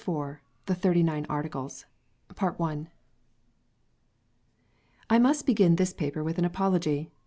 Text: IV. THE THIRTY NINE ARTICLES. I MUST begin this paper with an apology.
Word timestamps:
IV. 0.03 0.37
THE 0.65 0.73
THIRTY 0.73 1.03
NINE 1.03 1.27
ARTICLES. 1.29 1.85
I 5.07 5.19
MUST 5.19 5.45
begin 5.45 5.75
this 5.75 5.93
paper 5.93 6.23
with 6.23 6.39
an 6.39 6.45
apology. 6.45 7.11